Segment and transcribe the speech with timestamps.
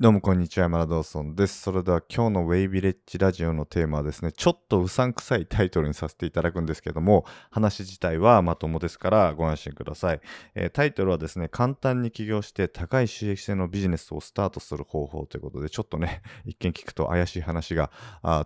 [0.00, 1.60] どうもこんにちは、山田ドーソンです。
[1.60, 10.20] それでは今日のウェイビレッジラジオのテーマはですね、ちょっとうさんくさいタイトルにさせていただくんですけども、話自体はまともですからご安心ください。
[10.54, 17.90] えータイトルはですね、簡単に起業して高い収益性のビジネスをスタートする方法ということで、ちょっとね、 一見聞くと怪しい話が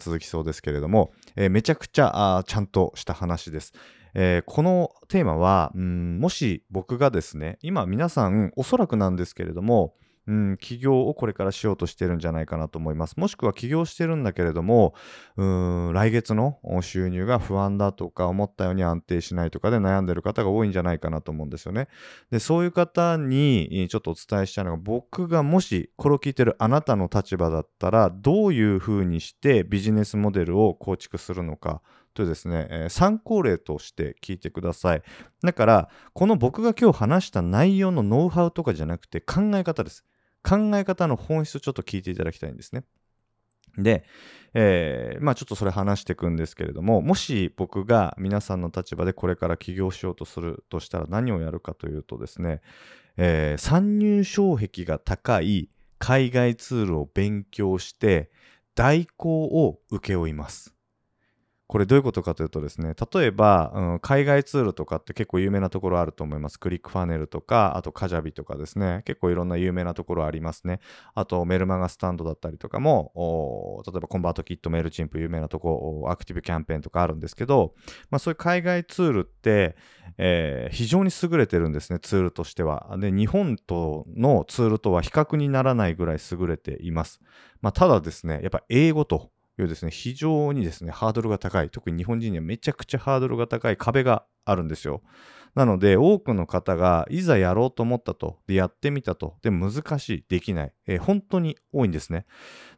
[0.01, 3.75] 続きそうですけれども、えーめちゃくちゃちゃんとした話です。
[4.15, 9.93] えーこのテーマは、もし僕がですね、今皆さんおそらくなんですけれども、
[10.27, 13.17] うん、起業をこれからしようとしてるんじゃないかなと思います。
[13.17, 14.95] もしくは起業してるんだけれども、
[15.37, 21.89] うん来月の収入が不安だとか、思ったように安定しないとかで悩んでる方が多いんじゃないかなと思うんですよね。
[22.31, 31.83] で、そういう方にちょっとお伝えしたいのが、僕がもしこれを聞いてるあなたの立場だったら、どういうふうにしてビジネスモデルを構築するのか。
[32.13, 35.03] とですね、えー参考例として聞いてください。
[35.43, 40.05] だから、この僕が今日話した内容のノウハウとかじゃなくて考え方です。
[40.43, 42.85] 考え方の本質をちょっと聞いていただきたいんですね。
[43.79, 44.05] で、
[44.55, 52.61] えーまあちょっとそれ話していくんですけれども、もし僕が皆さんの立場でこれから起業しようとするとしたら何をやるかというとですね、
[53.17, 58.31] えー参入障壁が高い海外ツールを勉強して
[58.75, 60.75] 代行を請け負います。
[61.73, 66.61] これどういうことかというとですね、例えば、うん海外ツールとかって結構有名なところあると思います。
[66.61, 70.81] クリックファネルとか、あとカジャビとかですね、結構いろんな有名なところありますね。
[71.15, 77.73] あとメルマガスタンドだったりとかも、例えばコンバートキット、メールチンプ有名なとこ、アクティブキャンペーンとかあるんですけど、
[78.11, 79.75] まあそういう海外ツールって、
[80.19, 82.95] えー非常に優れてるんですね、ツールとしては。
[82.99, 87.23] で、日本とのツールとは比較にならないぐらい優れています。
[87.63, 95.03] まあただですね、やっぱ英語と、いうですね、非常にですね、ハードルが高い、特に日本人にはめちゃくちゃハードルが高い壁があるんですよ。
[95.55, 102.25] なので、多くの方がいざやろうと思ったと、で、やってみたと、で、難しい、できない、えー本当に多いんですね。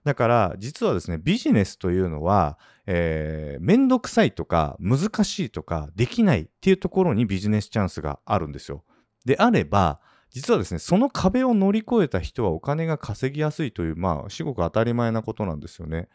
[0.02, 8.84] だから、実はですね、ビジネスというのは、えー、めんどくさいとか、難しいとか、できないっていうところにビジネスチャンスがあるんですよ。
[9.24, 10.00] であれば、
[10.30, 16.08] 実はですね、その壁を乗り越えた人はお金が稼ぎやすいという、まあ、至極当たり前なことなんですよね。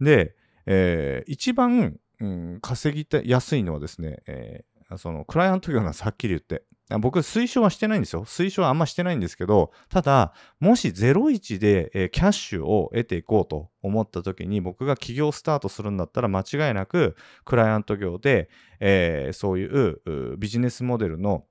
[0.00, 0.34] で、
[0.66, 6.62] えー一番、うん、稼ぎたやすいのはですね、えーそのクライアント業なんです、はっきり言って。
[7.00, 8.24] 僕、推奨はしてないんですよ。
[8.24, 21.44] 推奨はあんましてないんですけど、ただ、もし01で、えーキャッシュを得ていこうと思った時に、僕が起業スタートするんだったら、間違いなく、クライアント業で、えーそういううビジネスモデルの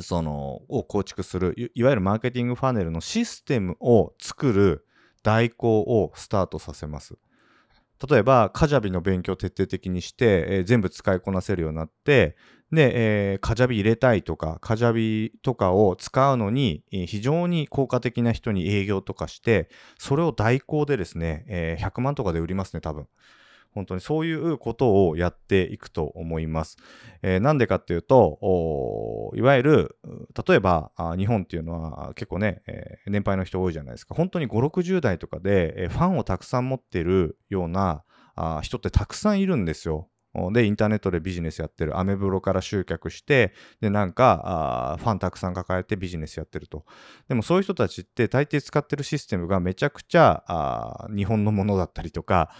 [0.00, 4.86] そのを構築するいいわゆるマーケティングファネルのシステムを作る
[5.22, 7.16] 代行をスタートさせます。
[8.08, 12.36] 例えば、カジャビの勉強を徹底的にして、えー全部使いこなせるようになって、
[12.72, 23.06] で、えーカジャビ入れたいとか、カジャビとかを使うのに、えー非常に効果的な人に営業とかして、それを代行でですね、え100万とかで売りますね、多分。
[23.76, 26.78] 本当にそういうことをやっていくと思います。
[27.22, 29.98] えーなんでかっていうと、いわゆる、
[30.48, 34.14] 例えば日本っていうのは結構ね、えー年配の人多いじゃないですか。
[34.14, 38.02] 本当に5、60代とかで、えファンをたくさん持ってるような
[38.34, 40.08] あ人ってたくさんいるんですよ。
[40.52, 41.98] で、インターネットでビジネスやってる。
[41.98, 46.84] アメブロから集客して、で、なんか、ファンたくさん抱えてビジネスやってると。
[47.28, 52.50] でもそういう人たちって大抵使ってるシステムがめちゃくちゃ日本のものだったりとか、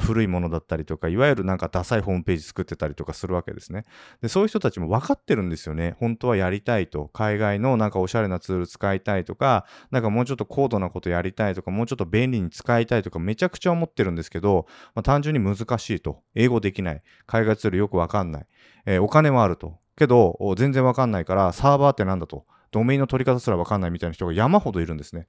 [0.00, 3.84] 古いものだったりとか、いわゆるなんかダサいホームページ作ってたりとかするわけですね。
[4.20, 5.96] で、そういう人たちも分かってるんですよね。
[5.98, 7.08] 本当はやりたいと。
[7.08, 16.22] 海外のなんかおしゃれなツール使いたいとか、なんかもうちょっと高度なことやりたいとか、もうちょっと便利に使いたいとか、めちゃくちゃ思ってるんですけど、まあ、単純に難しいと。
[16.34, 16.95] 英語できない。
[17.26, 18.46] 海外ツールよくわかんない。
[18.86, 19.78] えーお金はあると。
[19.96, 22.44] けど、全然わかんないから、サーバーってなんだと。
[22.70, 25.26] ドメインの取り方すらわかんないみたいな人が山ほどいるんですね。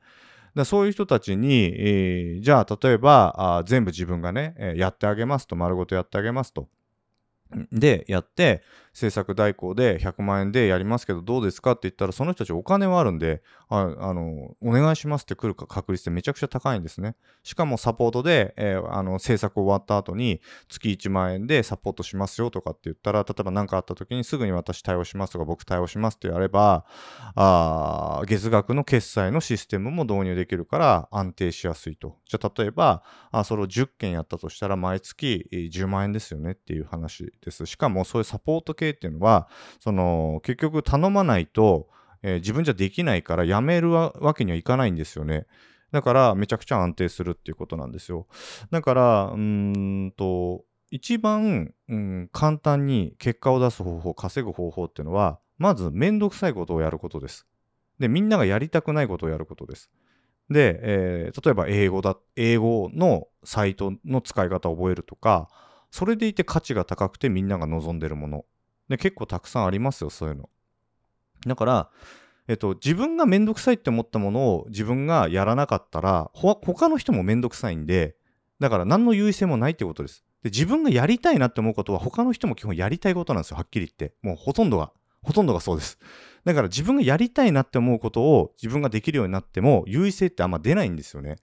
[0.56, 6.68] だそういう人たちに、えーじゃあ例えばあ全部自分がね、えやってあげますと丸ごとやってあげますと。
[7.72, 8.62] でやって
[8.97, 17.16] 制作代行で100万円でやりますけどどうですかって言ったらその人たちお金はあるんでああのお願いしますって来るか確率ってめちゃくちゃ高いんですね。
[17.44, 26.86] しかもサポートで、えーあの制作終わった後に月1万円でサポートしますよとかって言ったら例えば何かあった時にすぐに私対応しますとか僕対応しますってやれば
[27.36, 32.18] あ月額の決済のシステムも導入できるから安定しやすいと。
[32.25, 37.66] じゃあ例えばあそれを10件やったとしたら毎月10万円ですよねっていう話です。
[37.66, 39.48] しかもそういうサポート系っていうのは
[39.80, 41.89] その結局頼まないと、
[42.24, 45.45] えー自分じゃできないからやめるわけにはいかないんですよね。
[45.92, 48.28] だからめちゃくちゃ安定するっていうことなんですよ。
[48.72, 57.45] だからうんと一番、うん、簡単に結果を出す方法稼ぐ方法っていうのはまずめんどくさいことをやることです。
[58.00, 59.89] でみんながやりたくないことをやることです。
[60.50, 65.50] で、えー例えば英語だ、英語のサイトの使い方を覚えるとか、
[65.92, 68.45] それでいて価値が高くてみんなが望んでるもの。
[68.89, 70.50] で、結構たくさんありますよ、そういうの。
[71.45, 71.89] だから、
[72.48, 78.16] えっと、自分がめんどくさいって思ったものを自分がやらなかったら、他の人もめんどくさいんで、
[78.60, 80.24] だから何の優位性もないってことです。
[80.44, 84.16] で、自分がやりたいなって思うことは他の人も基本やりたいことなんですよ、はっきり言って。
[84.22, 84.92] もうほとんどが、
[85.22, 86.00] ほとんどがそうです。
[86.45, 91.36] だから自分がやりたいなって思うことを自分ができるようになっても優位性ってあんま出ないんですよね。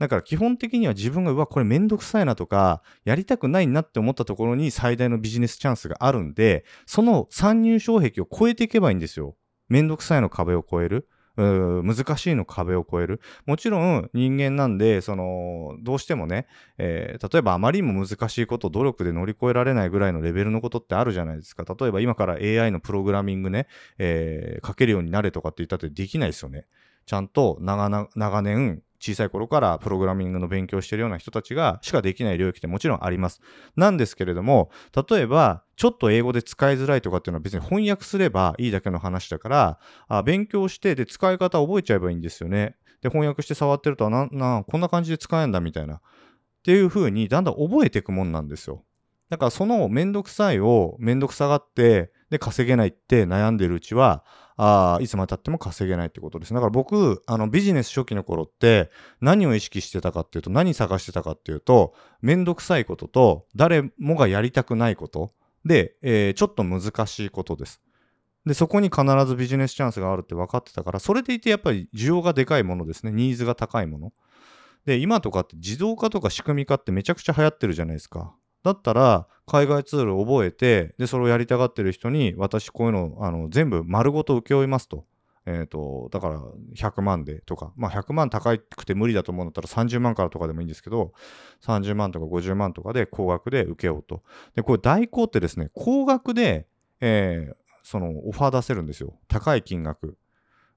[0.00, 9.36] だから基本的には自分がうわこれめんどくさいなとかやりたくないなって思ったところに最大のビジネスチャンスがあるんでその参入障壁を超えていけばいいんですよ。
[9.68, 11.06] めんどくさいの壁を越える。
[11.36, 13.20] 難しいの壁を越える。
[13.46, 16.46] もちろん人間なんで、その、どうしてもね、
[16.76, 21.64] えー例えばあまりにも難しいことを努力で乗り越えられないぐらいのレベルのことってあるじゃないですか。
[21.78, 23.68] 例えば今から AI のプログラミングね、
[23.98, 26.66] えー書けるようになれとかって言ったってできないですよね。
[27.06, 33.40] ちゃんと長長年小さい頃からプログラミングの勉強してるような人たちがしかできない領域ってもちろんあります。
[33.76, 34.70] なんですけれども、
[35.08, 42.76] 例えばちょっと英語で使いづらいとかっていうのは別に翻訳すればいいだけの話だから、あ勉強してで使い方覚えちゃえばいいんですよね。
[43.00, 45.96] で、翻訳して触ってると、ななこんな感じで使えんだみたいな。
[45.96, 46.00] っ
[46.62, 48.84] ていう風にだんだん覚えていくもんなんですよ。
[49.30, 54.24] だからそのめんどくさいをめんどくさがって、で、稼げないって悩んでるうちは、
[54.62, 56.52] あいつまでたっても稼げないってことです。
[56.52, 58.90] だから僕、あのビジネス初期の頃って
[59.22, 65.32] 何を意識してたかっていうと、何探してたかっていうと、めんどくさいことと誰もがやりたくないこと
[65.64, 67.80] で、えーちょっと難しいことです。
[68.44, 73.12] で、そこに必ずビジネスチャンスがあるって分かってたから、それでいてやっぱり需要がでかいものですね。
[73.12, 74.12] ニーズが高いもの。
[74.84, 78.34] で、今とかって自動化とか仕組み化ってめちゃくちゃ流行ってるじゃないですか。
[78.62, 85.06] だったら、海外ツールを覚えて、で、それをやりたがってる人に、私こういうの、あの、全部丸ごと請け負いますと。
[85.46, 86.40] えっ、と、だから、
[86.76, 91.12] 100万でとか、まあ、100万高くて無理だと思うんだったら30万からとかでもいいんですけど、
[91.62, 94.22] 30万とか50万とかで高額で請け負うと。
[94.54, 96.66] で、これ代行ってですね、高額で、
[97.00, 99.14] えーその、オファー出せるんですよ。
[99.28, 100.16] 高い金額。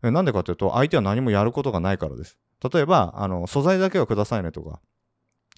[0.02, 2.38] なんでかというと、相手は何もやることがないからです。
[2.74, 4.82] 例えば、あの、素材だけはくださいねとか、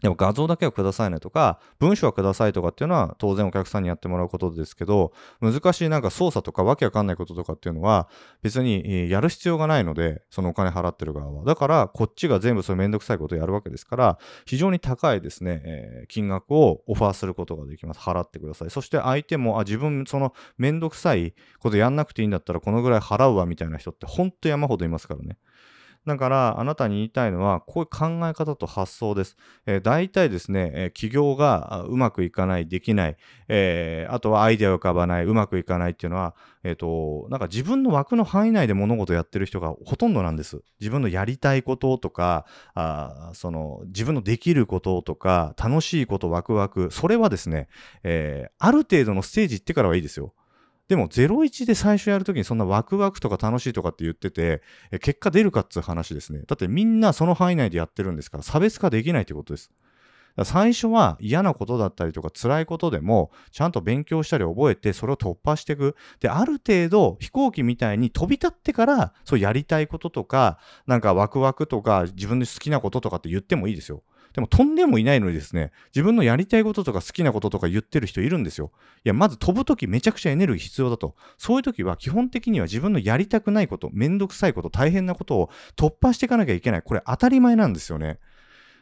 [0.01, 8.09] でも画像だけはくださいねとか、文章はくださいとかっていうのは当然お客さんにやってもらうことですけど、難しいなんか操作とかわけわかんないこととかっていうのは
[8.41, 11.43] 別にやる必要がないので、そのお金払ってる側は。
[11.45, 17.99] だからこっちが全部そういうめんどくさいことをやるわけですから、非常に高いですね、えー金額をオファーすることができます。
[17.99, 18.69] 払ってください。
[18.69, 25.37] そして相手も、あ、自分そのめんどくさいことやんなくていいんだったらこのぐらい払うわみたいな人ってほんと山ほどいますからね。
[26.05, 29.37] だから、あなたに言いたいのは、こういう考え方と発想です。
[29.65, 33.17] えー大体ですね、えー企業がうまくいかない、できない、
[33.47, 40.61] えーあとはアイデアが浮かばない、うまくいかないっていうのは、えっ、と、なんか自分の枠の範囲内で物事をやってる人がほとんどなんです。
[40.79, 47.67] 自分のやりたいこととか、あその、自分のできることとか、楽しいこと、ワクワク、それはですね、
[48.03, 50.33] えーある程度のステージ行ってからはいいですよ。
[50.87, 54.61] でも、01で最初やるときにそんなワクワクとか楽しいとかって言ってて、
[54.91, 56.43] え結果出るかっつう話ですね。
[56.45, 59.71] だってみんなその範囲内でやってるんですから、差別化できないってことです。
[60.43, 65.95] 最初は嫌なことだったりとか辛いことでもちゃんと勉強したり覚えてそれを突破していく。
[66.19, 74.03] で、ある程度飛行機みたいに飛び立ってからそうやりたいこととかなんかワクワクとか自分で好きなこととかって言ってもいいですよ。
[74.35, 78.73] でも飛んでもいないのにですね、自分のやりたいこととか好きなこととか言ってる人いるんですよ。
[79.05, 81.15] いや、まず飛ぶときめちゃくちゃエネルギー必要だと。
[81.37, 86.81] そういうときは基本的には自分のやりたくないこと、めんどくさいこと、大変なことを突破していかなきゃいけない。
[86.81, 88.19] これ当たり前なんですよね。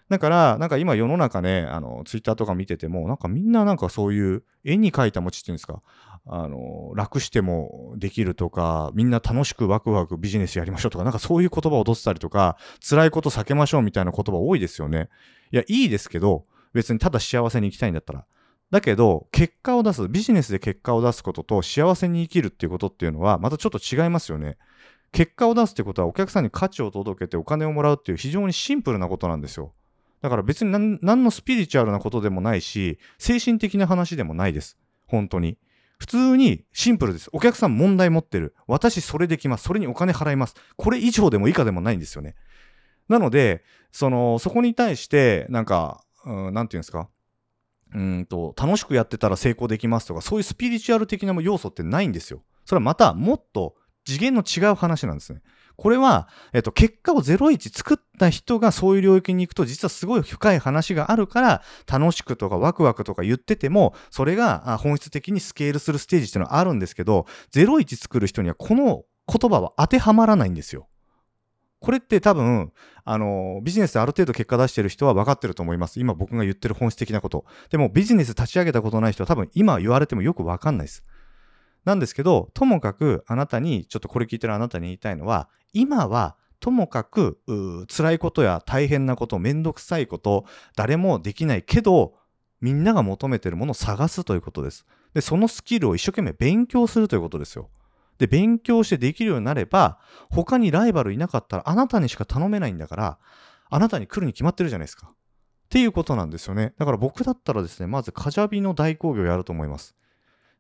[0.10, 5.84] だから、なんか今世の中ね、あの、ツイッターとか見てても、なんかみんななんかそういう絵に描いた餅っていうんですか、
[6.26, 15.10] あの、楽してもできるとか、みんな楽しくワクワクビジネスやりましょうとか、なんかそういう言葉を踊ってたりとか、辛いこと避けましょうみたいな言葉多いですよね。
[15.52, 18.26] いや、いいですけど、別にただ幸せに生きたいんだったら。
[18.72, 24.58] だけど、結果を出す、ビジネスで結果を出すことと幸せに生きるっていうことっていうのは、またちょっと違いますよね。
[25.12, 29.74] 結果を出すってことは、お客さんに価値を届けてお金をもらうっていう非常にシンプルなことなんですよ。
[30.24, 34.78] だから別に何何のスピリチュアルなことでもないし、精神的な話でもないです。
[35.06, 35.58] 本当に。
[36.00, 37.30] 普通にシンプルです。
[37.32, 38.56] お客さん問題持ってる。
[38.68, 39.64] 私それできます。
[39.64, 40.56] それにお金払います。
[40.76, 42.36] これ以上でも以下でもないんですよね。
[43.08, 47.10] なので、その、そこに対して、なんか、うん、なんていうんですか？
[47.94, 52.44] うんと、楽しくやってたら成功できますとか、そういうスピリチュアル的な要素ってないんですよ。
[52.66, 55.42] それはまた、もっと次元の違う話なんですね。
[55.84, 61.62] これは、えっと、結果を01作った人がそういう領域に行くと、実はすごい深い話があるから、
[61.92, 70.88] 楽しくとかワクワクとか言ってても、それが本質的にスケールするステージっていうのはあるんですけど、01作る人にはこの言葉は当てはまらないんですよ。
[71.82, 72.72] これって多分、
[73.04, 76.00] あの、ビジネスである程度結果出してる人は分かってると思います。
[76.00, 77.44] 今僕が言ってる本質的なこと。
[77.72, 81.04] でもビジネス立ち上げたことない人は多分今言われてもよく分かんないです。
[81.86, 87.40] なんですけど、ともかくあなたに、ちょっとこれ聞いてるあなたに言いたいのは、今はともかく
[87.94, 92.14] 辛いことや大変なこと、めんどくさいこと、誰もできないけど、
[92.62, 94.86] みんなが求めてるものを探すということです。
[95.14, 97.70] で、そのスキルを一生懸命勉強するということですよ。
[98.18, 100.00] で、勉強してできるようになれば、
[100.30, 103.20] 他にライバルいなかったらあなたにしか頼めないんだから、
[103.70, 105.08] あなたに来るに決まってるじゃないですか。
[105.08, 105.16] っ
[105.70, 106.74] ていうことなんですよね。
[106.78, 109.96] だから僕だったらですね、まずカジャビの代行業をやると思います。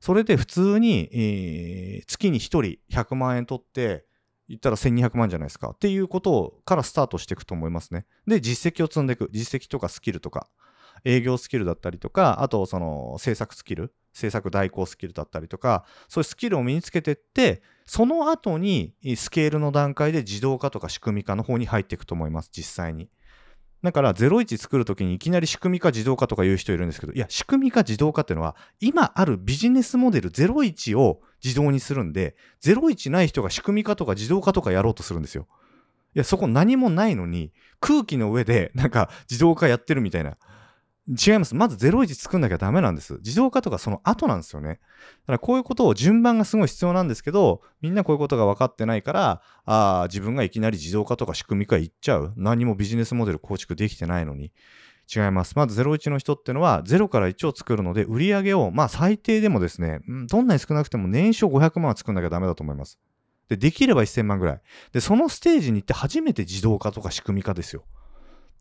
[0.03, 4.03] それで普通に、えー、月に1人100万円取って、
[4.49, 5.69] 言ったら1200万じゃないですか。
[5.69, 8.05] っていうことからスタートしていくと思いますね。
[8.27, 9.29] で、実績を積んでいく。
[9.31, 10.49] 実績とかスキルとか、
[11.05, 23.09] 営業スキルだったりとか、あとその制作スキル、制作代行スキルだったりとか、そういうスキルを身につけていって、その後にスケールの段階で自動化とか仕組み化の方に入っていくと思います、実際に。
[23.83, 35.47] だから01作るときにいきなり仕組み化自動化とか言う人いるんですけど、いや、仕組み化自動化っていうのは、今あるビジネスモデル01を自動にするんで、01ない人が仕組み化とか自動化とかやろうとするんですよ。
[36.15, 40.37] いや、そこ何もないのに、空気の上でなんか自動化やってるみたいな。
[41.07, 41.53] 違います。
[41.53, 43.15] まず01作んなきゃダメなんです。
[43.15, 44.69] 自動化とかその後なんですよね。
[44.69, 44.81] だか
[45.33, 52.33] らこういうことを順番がすごい必要なんですけど、みんなこういうことが分かってないから、あ自分がいきなり自動化とか仕組み化いっちゃう。
[52.37, 54.53] 何もビジネスモデル構築できてないのに。
[55.13, 55.55] 違います。
[55.57, 62.97] まず01の人ってのは0から1を作るので、売り上げを、まあ最低でもですね、どんなに少なくても年商500万は作んなきゃダメだと思います。
[63.49, 64.61] で、できれば1000万ぐらい。
[64.93, 67.83] で、そのステージに行って初めて自動化とか仕組み化ですよ。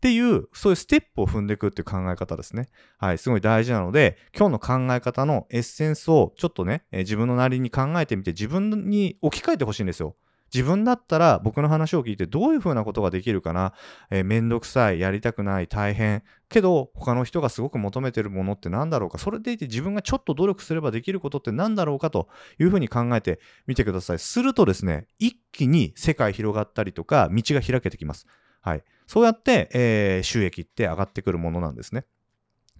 [0.03, 2.67] っていう、そういうステップを踏んでいくっていう考え方ですね。
[2.97, 10.17] はい、すごい大事なので、今日の考え方のエッセンスをちょっとね、えー、自分のなりに考えてみて、自分に置き換えてほしいんですよ。
[10.53, 13.73] 自分だったら僕の話を聞いてどういうふうなことができるかな、
[14.11, 16.21] えー、めんどくさい、やりたくない、大変。
[16.49, 19.19] けど、他の人がすごく求めてるものって何だろうか。
[19.19, 22.27] それでいて自分がちょっと努力すればできることって何だろうかと
[22.59, 24.19] いうふうに考えてみてください。
[24.19, 28.27] するとですね、一気に世界広がったりとか、道が開けてきます。
[28.63, 28.83] はい。
[29.07, 32.05] そうやって、えー、収益って上がってくるものなんですね。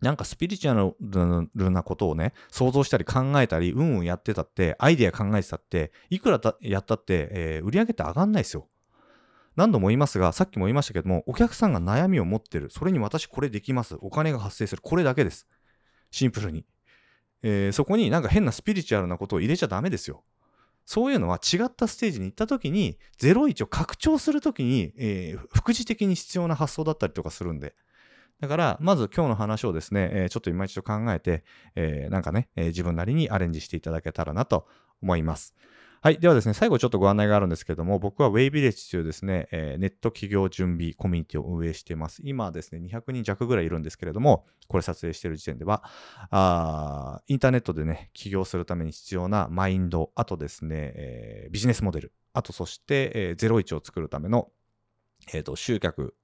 [0.01, 8.67] なんかスピリチュアルなことをね、想像したり考えたり、うんうんやってたって、アイデア考えてたって、いくらやったって、えー、売り上げって上がんないですよ。
[9.55, 12.69] 何度も言いますが、さっきも言いましたけども、お客さんが悩みを持ってる。
[12.69, 13.97] それに私これできます。
[13.99, 14.81] お金が発生する。
[14.81, 15.47] これだけです。
[16.11, 16.65] シンプルに。
[17.43, 20.23] えー、そこになんか変なスピリチュアルなことを入れちゃダメですよ。
[20.85, 27.75] そういうのは違ったステージに行った時に、01を拡張する時に、えー、副次的に必要な発想だったりとかするんで。
[28.41, 34.67] だから、まず今日の話をですね、えー、ちょっと今一度考えて、えー、なんかね、えー、自分なりにアレンジしていただけたらなと
[35.01, 35.55] 思います。
[36.03, 36.19] はい。
[36.19, 42.21] ではですね、最後ちょっとご案内があるんですけども、僕は Way Village というですね、えー、ネット企業準備コミュニティを運営しています。
[42.25, 45.81] 今ですね、200人弱ぐらいいるんですけれども、これ撮影している時点では、
[46.29, 54.49] あインターネットでね、起業するために必要なマインド、あとですね、えー、ビジネスモデル、あとそして、えー、01を作るための、
[55.33, 56.15] えーと、集客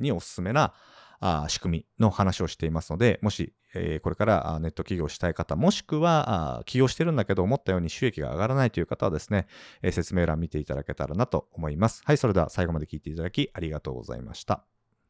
[0.00, 0.74] におすすめな
[1.20, 9.46] あ仕組みの話をしていますので、もしえー、これからネット起業したい方、もしくは起業してるんだけど思ったように収益が上がらないという方はですね、
[9.82, 12.02] えー、説明欄見ていただけたらなと思います。
[12.04, 14.77] はい、それでは最後まで聞いていただきありがとうございました。